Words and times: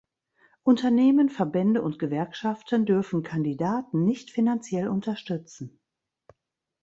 Unternehmen, 0.63 1.29
Verbände 1.29 1.83
und 1.83 1.99
Gewerkschaften 1.99 2.87
dürfen 2.87 3.21
Kandidaten 3.21 4.03
nicht 4.03 4.31
finanziell 4.31 4.87
unterstützen. 4.87 5.79